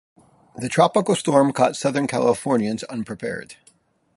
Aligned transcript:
The 0.55 0.67
tropical 0.67 1.13
storm 1.15 1.53
caught 1.53 1.75
Southern 1.75 2.07
Californians 2.07 2.83
unprepared. 2.85 3.57